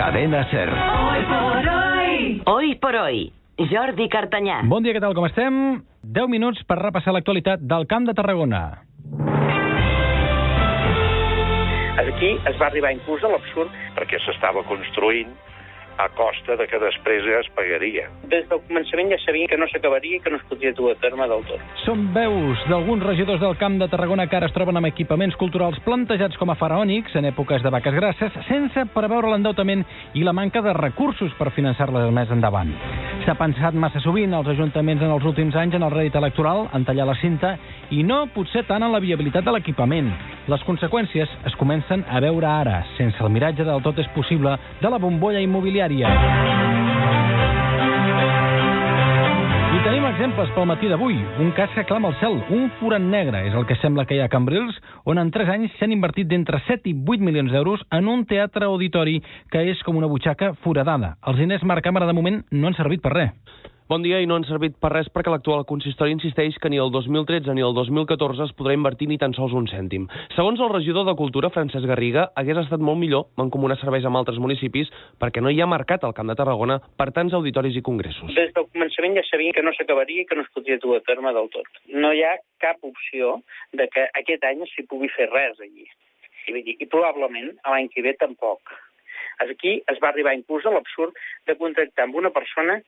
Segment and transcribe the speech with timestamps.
[0.00, 0.70] Cadena Ser.
[0.70, 2.42] Hoy por hoy.
[2.46, 4.62] Hoy por hoy, Jordi Cartanyà.
[4.64, 5.58] Bon dia, què tal, com estem?
[6.16, 8.62] 10 minuts per repassar l'actualitat del Camp de Tarragona.
[12.00, 15.36] Aquí es va arribar inclús a l'absurd perquè s'estava construint
[16.00, 18.06] a costa de que després es pagaria.
[18.32, 20.96] Des del començament ja sabien que no s'acabaria i que no es podia dur a
[21.02, 21.60] terme del tot.
[21.84, 25.80] Són veus d'alguns regidors del Camp de Tarragona que ara es troben amb equipaments culturals
[25.84, 30.64] plantejats com a faraònics en èpoques de vaques grasses, sense preveure l'endeutament i la manca
[30.64, 32.72] de recursos per finançar-les més endavant.
[33.26, 36.86] S'ha pensat massa sovint als ajuntaments en els últims anys en el rèdit electoral, en
[36.88, 37.56] tallar la cinta,
[37.90, 40.12] i no potser tant en la viabilitat de l'equipament.
[40.50, 44.90] Les conseqüències es comencen a veure ara, sense el miratge del tot és possible de
[44.90, 46.10] la bombolla immobiliària.
[49.70, 51.20] I tenim exemples pel matí d'avui.
[51.44, 54.24] Un cas que clama al cel, un forat negre, és el que sembla que hi
[54.24, 54.74] ha a Cambrils,
[55.06, 58.66] on en 3 anys s'han invertit d'entre 7 i 8 milions d'euros en un teatre
[58.66, 59.20] auditori
[59.54, 61.14] que és com una butxaca foradada.
[61.30, 63.36] Els diners Marc Càmera de moment no han servit per res.
[63.90, 66.92] Bon dia i no han servit per res perquè l'actual consistori insisteix que ni el
[66.94, 70.04] 2013 ni el 2014 es podrà invertir ni tan sols un cèntim.
[70.36, 74.38] Segons el regidor de Cultura, Francesc Garriga, hagués estat molt millor mancomunar serveis amb altres
[74.38, 78.30] municipis perquè no hi ha mercat al Camp de Tarragona per tants auditoris i congressos.
[78.36, 81.02] Des del començament ja sabien que no s'acabaria i que no es podia dur a
[81.10, 81.82] terme del tot.
[81.90, 83.40] No hi ha cap opció
[83.74, 85.88] de que aquest any s'hi pugui fer res allí.
[86.46, 88.70] I, dir, i probablement l'any que ve tampoc.
[89.42, 91.18] Aquí es va arribar inclús a l'absurd
[91.50, 92.78] de contractar amb una persona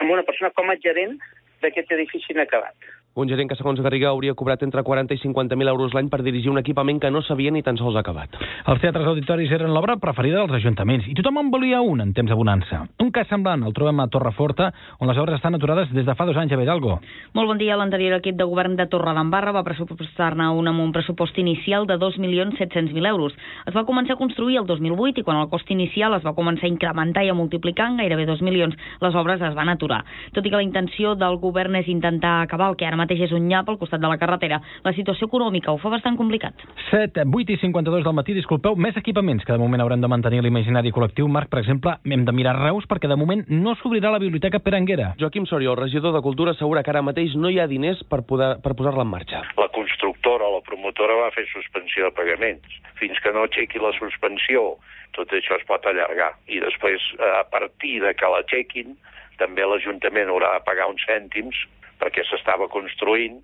[0.00, 1.18] amb una persona com a gerent
[1.62, 2.74] d'aquest edifici inacabat.
[3.18, 6.52] Un gerent que, segons Garriga, hauria cobrat entre 40 i 50.000 euros l'any per dirigir
[6.52, 8.36] un equipament que no s'havia ni tan sols acabat.
[8.70, 12.30] Els teatres auditoris eren l'obra preferida dels ajuntaments i tothom en volia un en temps
[12.30, 12.84] de bonança.
[13.02, 14.68] Un cas semblant el trobem a Torreforta,
[15.02, 17.00] on les obres estan aturades des de fa dos anys a Vedalgo.
[17.34, 17.74] Molt bon dia.
[17.80, 23.10] L'anterior equip de govern de Torredembarra va pressupostar-ne un amb un pressupost inicial de 2.700.000
[23.10, 23.34] euros.
[23.66, 26.68] Es va començar a construir el 2008 i quan el cost inicial es va començar
[26.68, 30.04] a incrementar i a multiplicar en gairebé 2 milions, les obres es van aturar.
[30.30, 33.34] Tot i que la intenció del govern és intentar acabar el que ara mateix és
[33.36, 36.54] un nyap al costat de la carretera, la situació econòmica ho fa bastant complicat.
[36.90, 40.42] 7, 8 i 52 del matí, disculpeu, més equipaments que de moment haurem de mantenir
[40.44, 41.28] l'imaginari col·lectiu.
[41.28, 44.74] Marc, per exemple, hem de mirar Reus perquè de moment no s'obrirà la biblioteca per
[44.78, 45.14] Anguera.
[45.20, 48.22] Joaquim Sorio, el regidor de Cultura, assegura que ara mateix no hi ha diners per,
[48.28, 49.42] poder, per posar-la en marxa.
[49.58, 52.80] La constructora o la promotora va fer suspensió de pagaments.
[53.00, 54.74] Fins que no aixequi la suspensió,
[55.16, 56.34] tot això es pot allargar.
[56.48, 57.04] I després,
[57.40, 58.96] a partir de que l'aixequin,
[59.40, 61.56] també l'Ajuntament haurà de pagar uns cèntims
[62.00, 63.38] perquè s'estava construint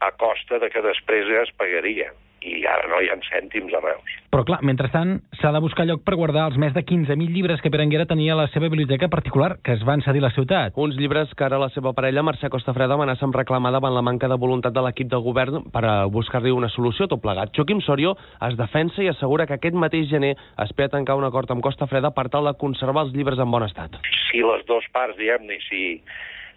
[0.00, 2.12] a costa de que després es pagaria.
[2.38, 4.12] I ara no hi ha cèntims a Reus.
[4.30, 7.72] Però clar, mentrestant, s'ha de buscar lloc per guardar els més de 15.000 llibres que
[7.74, 10.78] Berenguera tenia a la seva biblioteca particular, que es van cedir a la ciutat.
[10.78, 14.30] Uns llibres que ara la seva parella, Mercè Costafreda, amenaça amb reclamar davant la manca
[14.30, 17.50] de voluntat de l'equip de govern per a buscar-li una solució tot plegat.
[17.58, 18.14] Joaquim Sorio
[18.46, 22.28] es defensa i assegura que aquest mateix gener espera tancar un acord amb Costafreda per
[22.30, 23.98] tal de conservar els llibres en bon estat.
[24.28, 26.04] Si les dues parts, diguem-ne, si,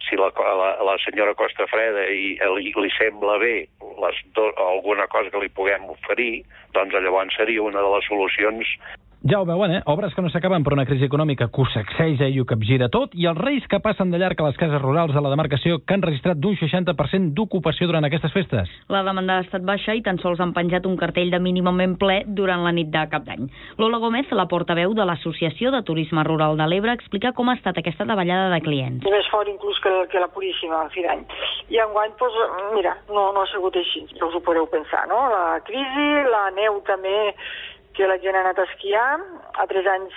[0.08, 3.54] si la, la, la senyora Costa Freda i, li, li sembla bé
[4.02, 6.42] les do, alguna cosa que li puguem oferir,
[6.76, 8.74] doncs llavors seria una de les solucions
[9.22, 9.82] Ja ho veuen, eh?
[9.86, 13.12] Obres que no s'acaben per una crisi econòmica que ho sacseja i ho capgira tot,
[13.14, 15.94] i els reis que passen de llarg a les cases rurals de la demarcació que
[15.94, 18.72] han registrat d'un 60% d'ocupació durant aquestes festes.
[18.90, 22.24] La demanda ha estat baixa i tan sols han penjat un cartell de mínimament ple
[22.26, 23.46] durant la nit de cap d'any.
[23.78, 27.78] Lola Gómez, la portaveu de l'Associació de Turisme Rural de l'Ebre, explica com ha estat
[27.78, 29.06] aquesta davallada de clients.
[29.06, 31.22] més fort inclús que, que la Puríssima a fi d'any.
[31.70, 32.42] I enguany, doncs,
[32.74, 35.28] mira, no, no ha sigut així, ja us ho podeu pensar, no?
[35.30, 37.14] La crisi, la neu també,
[37.96, 39.20] que la gent ha anat a esquiar,
[39.60, 40.16] a tres anys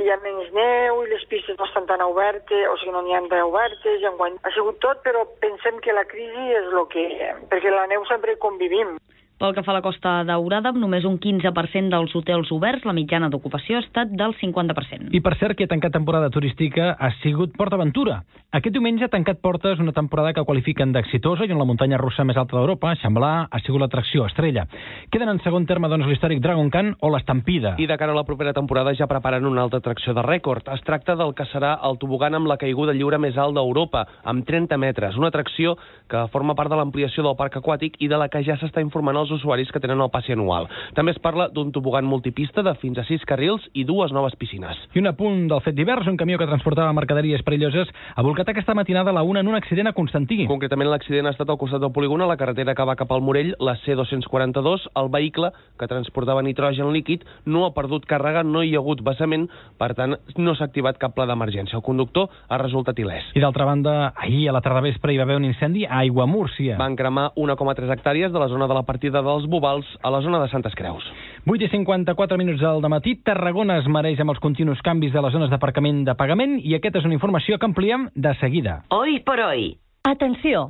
[0.00, 3.16] hi ha menys neu i les pistes no estan tan obertes, o sigui, no n'hi
[3.16, 7.06] ha tan obertes, ha sigut tot, però pensem que la crisi és el que...
[7.52, 8.96] perquè la neu sempre convivim.
[9.40, 12.92] Pel que fa a la Costa Daurada, amb només un 15% dels hotels oberts, la
[12.92, 15.14] mitjana d'ocupació ha estat del 50%.
[15.16, 18.18] I per cert, qui ha tancat temporada turística ha sigut Port Aventura.
[18.52, 22.26] Aquest diumenge ha tancat portes una temporada que qualifiquen d'exitosa i on la muntanya russa
[22.28, 24.66] més alta d'Europa, Xambalà, ha sigut l'atracció estrella.
[25.08, 27.76] Queden en segon terme doncs, l'històric Dragon Khan o l'Estampida.
[27.80, 30.68] I de cara a la propera temporada ja preparen una altra atracció de rècord.
[30.74, 34.04] Es tracta del que serà el tobogan amb la caiguda lliure més alt d'Europa,
[34.34, 35.16] amb 30 metres.
[35.16, 35.78] Una atracció
[36.10, 39.29] que forma part de l'ampliació del parc aquàtic i de la que ja s'està informant
[39.30, 40.66] als usuaris que tenen el passi anual.
[40.94, 44.76] També es parla d'un tobogan multipista de fins a 6 carrils i dues noves piscines.
[44.94, 48.74] I un apunt del fet divers, un camió que transportava mercaderies perilloses ha volcat aquesta
[48.74, 50.44] matinada a la una en un accident a Constantí.
[50.50, 53.22] Concretament, l'accident ha estat al costat del polígon, a la carretera que va cap al
[53.22, 54.88] Morell, la C242.
[55.00, 59.48] El vehicle, que transportava nitrogen líquid, no ha perdut càrrega, no hi ha hagut vessament,
[59.78, 61.78] per tant, no s'ha activat cap pla d'emergència.
[61.78, 63.30] El conductor ha resultat il·lès.
[63.36, 66.26] I d'altra banda, ahir a la tarda vespre hi va haver un incendi a Aigua
[66.26, 66.78] Múrcia.
[66.80, 70.20] Van cremar 1,3 hectàrees de la zona de la partida centre dels Bovals, a la
[70.20, 71.04] zona de Santes Creus.
[71.46, 75.32] 8 i 54 minuts del matí, Tarragona es mereix amb els continus canvis de les
[75.32, 78.82] zones d'aparcament de pagament i aquesta és una informació que ampliem de seguida.
[78.90, 79.76] Hoy por hoy.
[80.04, 80.68] Atenció!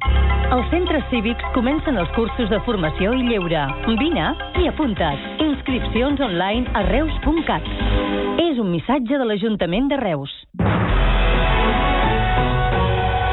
[0.50, 3.66] Els centres cívics comencen els cursos de formació i lleure.
[4.00, 5.20] Vine i apunta't.
[5.44, 7.68] Inscripcions online a reus.cat.
[8.42, 10.34] És un missatge de l'Ajuntament de Reus.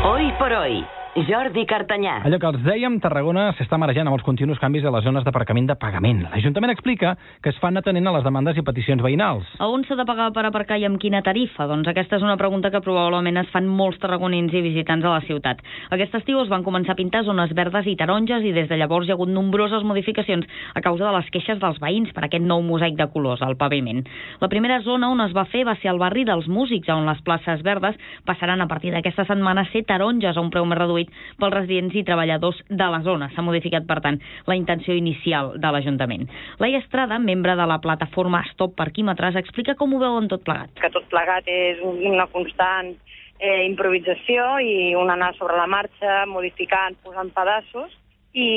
[0.05, 0.83] Hoy por hoy.
[1.25, 2.19] Jordi Cartanyà.
[2.27, 5.65] Allò que els dèiem, Tarragona s'està marejant amb els continus canvis a les zones d'aparcament
[5.65, 6.19] de pagament.
[6.29, 9.47] L'Ajuntament explica que es fan atenent a les demandes i peticions veïnals.
[9.57, 11.65] A on s'ha de pagar per aparcar i amb quina tarifa?
[11.71, 15.23] Doncs aquesta és una pregunta que probablement es fan molts tarragonins i visitants a la
[15.25, 15.63] ciutat.
[15.97, 19.09] Aquest estiu es van començar a pintar zones verdes i taronges i des de llavors
[19.09, 20.45] hi ha hagut nombroses modificacions
[20.77, 24.03] a causa de les queixes dels veïns per aquest nou mosaic de colors al paviment.
[24.37, 27.25] La primera zona on es va fer va ser al barri dels Músics, on les
[27.25, 27.97] places verdes
[28.29, 31.06] passaran a partir d'aquesta setmana a ser taronges a un preu més reduït
[31.39, 33.29] pels residents i treballadors de la zona.
[33.35, 36.27] S'ha modificat, per tant, la intenció inicial de l'Ajuntament.
[36.63, 40.73] Laia Estrada, membre de la plataforma Stop Parquímetres, explica com ho veuen tot plegat.
[40.81, 42.93] que tot plegat és una constant
[43.39, 47.93] eh, improvisació i un anar sobre la marxa, modificant, posant pedaços,
[48.37, 48.49] i,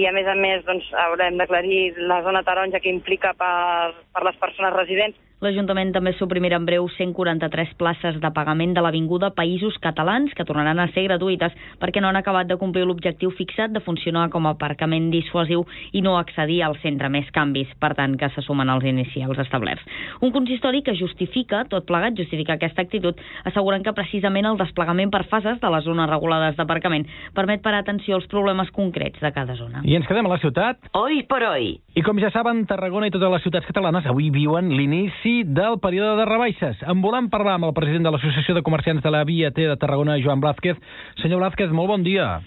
[0.00, 4.24] i a més a més doncs, haurem d'aclarir la zona taronja que implica per, per
[4.24, 9.78] les persones residents L'Ajuntament també suprimirà en breu 143 places de pagament de l'Avinguda Països
[9.80, 13.80] Catalans, que tornaran a ser gratuïtes perquè no han acabat de complir l'objectiu fixat de
[13.80, 15.64] funcionar com a aparcament dissuasiu
[15.96, 19.86] i no accedir al centre més canvis, per tant, que se sumen als inicials establerts.
[20.20, 23.16] Un consistori que justifica, tot plegat, justifica aquesta actitud,
[23.48, 28.20] assegurant que precisament el desplegament per fases de les zones regulades d'aparcament permet parar atenció
[28.20, 29.80] als problemes concrets de cada zona.
[29.88, 30.92] I ens quedem a la ciutat.
[30.92, 31.78] Hoy por hoy.
[31.96, 36.18] I com ja saben, Tarragona i totes les ciutats catalanes avui viuen l'inici del període
[36.18, 36.80] de rebaixes.
[36.86, 39.76] En volem parlar amb el president de l'Associació de Comerciants de la Via T de
[39.80, 40.78] Tarragona, Joan Blázquez.
[41.22, 42.40] Senyor Blázquez, molt bon dia.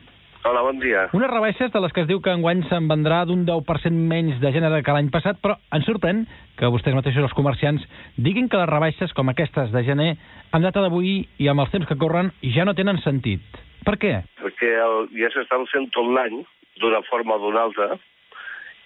[0.44, 1.06] Hola, bon dia.
[1.15, 4.51] Unes rebaixes de les que es diu que enguany se'n vendrà d'un 10% menys de
[4.51, 6.25] gènere que l'any passat, però ens sorprèn
[6.59, 7.85] que vostès mateixos, els comerciants,
[8.19, 10.09] diguin que les rebaixes com aquestes de gener,
[10.51, 13.62] amb data d'avui i amb els temps que corren, ja no tenen sentit.
[13.88, 14.18] Per què?
[14.41, 16.41] Perquè el, ja s'estan fent tot l'any,
[16.83, 17.95] d'una forma o d'una altra,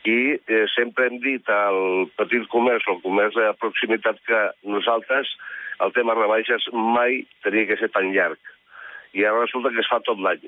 [0.08, 5.34] i eh, sempre hem dit al petit comerç al comerç de proximitat que nosaltres
[5.84, 8.40] el tema rebaixes mai tenia que ser tan llarg.
[9.14, 10.46] I ara resulta que es fa tot l'any.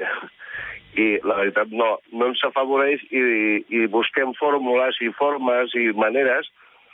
[1.03, 3.23] I la veritat no, no ens afavoreix i,
[3.67, 6.49] i busquem fórmules i formes i maneres.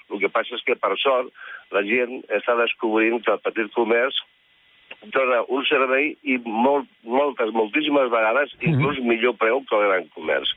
[0.09, 1.31] El que passa és que, per sort,
[1.73, 4.19] la gent està descobrint que el petit comerç
[5.13, 10.53] dona un servei i molt, moltes, moltíssimes vegades, inclús millor preu que el gran comerç.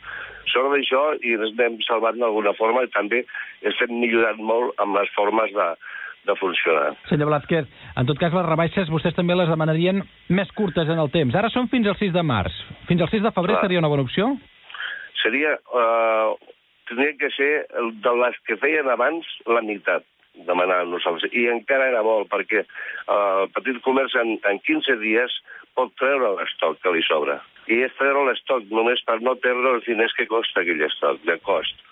[0.53, 3.25] Sort d'això i ens anem salvant d'alguna forma i també
[3.69, 5.69] estem millorant molt amb les formes de,
[6.29, 6.93] de funcionar.
[7.11, 11.11] Senyor Blázquez, en tot cas, les rebaixes vostès també les demanarien més curtes en el
[11.15, 11.35] temps.
[11.35, 12.61] Ara són fins al 6 de març.
[12.91, 13.65] Fins al 6 de febrer Clar.
[13.67, 14.35] seria una bona opció?
[15.23, 15.57] Seria...
[15.57, 16.55] Eh,
[16.89, 17.67] tindria que ser
[18.01, 20.07] de les que feien abans la meitat
[20.47, 21.29] demanar nosaltres.
[21.37, 25.35] I encara era molt, perquè eh, el petit comerç en, en 15 dies
[25.77, 27.39] pot treure l'estoc que li sobra.
[27.69, 31.37] I és treure l'estoc només per no perdre els diners que costa aquell estoc, de
[31.45, 31.85] cost.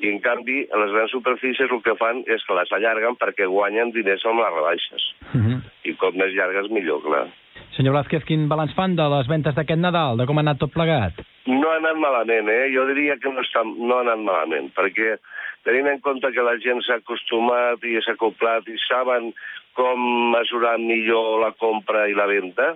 [0.00, 3.92] I, en canvi, les grans superfícies el que fan és que les allarguen perquè guanyen
[3.92, 5.04] diners amb les rebaixes.
[5.34, 5.58] Uh -huh.
[5.84, 7.28] I com més llargues, millor, clar.
[7.76, 10.16] Senyor Blázquez, quin balanç fan de les ventes d'aquest Nadal?
[10.16, 11.12] De com ha anat tot plegat?
[11.46, 12.72] No ha anat malament, eh?
[12.74, 15.18] Jo diria que no, està, no ha anat malament, perquè
[15.64, 19.32] tenint en compte que la gent s'ha acostumat i s'ha acoplat i saben
[19.78, 19.98] com
[20.34, 22.74] mesurar millor la compra i la venda,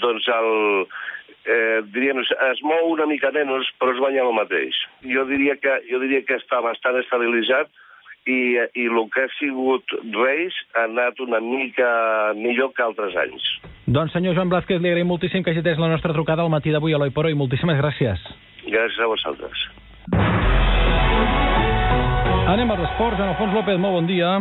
[0.00, 0.86] doncs el,
[1.46, 4.78] eh, diríem, es mou una mica menys, però es guanya el mateix.
[5.06, 7.70] Jo diria que, jo diria que està bastant estabilitzat
[8.26, 11.90] i, i el que ha sigut Reis ha anat una mica
[12.38, 13.48] millor que altres anys.
[13.86, 16.70] Doncs, senyor Joan Blázquez, li agraïm moltíssim que hagi atès la nostra trucada al matí
[16.70, 18.22] d'avui a l'Oi Poro i moltíssimes gràcies.
[18.62, 19.66] Gràcies a vosaltres.
[22.52, 23.18] Anem als esports.
[23.18, 24.36] En Alfons López, molt bon dia.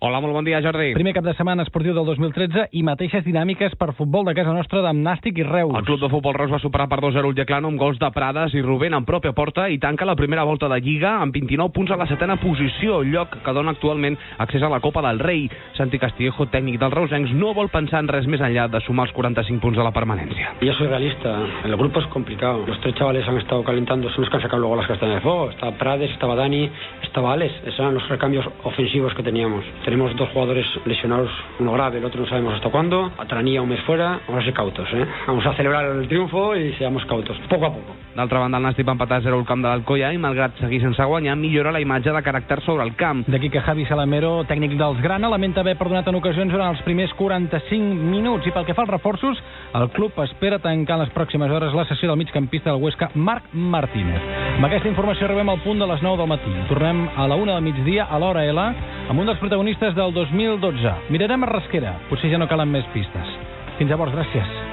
[0.00, 0.92] Hola, molt bon dia, Jordi.
[0.94, 4.78] Primer cap de setmana esportiu del 2013 i mateixes dinàmiques per futbol de casa nostra
[4.84, 5.72] d'Am Nàstic i Reus.
[5.74, 8.54] El club de futbol Reus va superar per 2-0 el Llaclano amb gols de Prades
[8.54, 11.90] i Rubén en pròpia porta i tanca la primera volta de Lliga amb 29 punts
[11.90, 15.48] a la setena posició, lloc que dona actualment accés a la Copa del Rei.
[15.74, 19.16] Santi Castillejo, tècnic dels reusencs, no vol pensar en res més enllà de sumar els
[19.18, 20.54] 45 punts de la permanència.
[20.62, 21.34] Yo soy realista,
[21.66, 22.62] el grupo es complicado.
[22.70, 25.20] Los tres chavales han estado calentando, son los que han sacado luego las castañas de
[25.26, 25.50] fuego.
[25.50, 26.70] Estaba Prades, estaba Dani,
[27.02, 27.52] estaba Alex.
[27.66, 29.64] Esos eran los recambios ofensivos que teníamos.
[29.88, 33.10] Tenemos dos jugadores lesionados, uno grave, el otro no sabemos hasta cuándo.
[33.16, 35.06] Atranía un mes fuera, vamos a ser cautos, ¿eh?
[35.26, 37.96] Vamos a celebrar el triunfo y seamos cautos, poco a poco.
[38.14, 41.04] D'altra banda, el Nàstic va empatar 0 al camp de l'Alcoia i, malgrat seguir sense
[41.08, 43.22] guanyar, millora la imatge de caràcter sobre el camp.
[43.32, 47.14] D'aquí que Javi Salamero, tècnic dels Grana, lamenta haver perdonat en ocasions durant els primers
[47.16, 48.44] 45 minuts.
[48.44, 49.40] I pel que fa als reforços,
[49.72, 53.54] el club espera tancar en les pròximes hores la sessió del migcampista del Huesca, Marc
[53.54, 54.20] Martínez.
[54.58, 56.56] Amb aquesta informació arribem al punt de les 9 del matí.
[56.68, 58.68] Tornem a la 1 del migdia, a l'hora L,
[59.08, 60.94] amb un dels protagonistes del 2012.
[61.10, 61.96] Mirarem a Rasquera.
[62.12, 63.36] Potser ja no calen més pistes.
[63.80, 64.67] Fins llavors, gràcies.